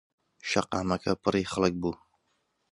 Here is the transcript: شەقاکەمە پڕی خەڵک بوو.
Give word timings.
شەقاکەمە 0.49 0.97
پڕی 1.23 1.45
خەڵک 1.51 1.73
بوو. 1.81 1.93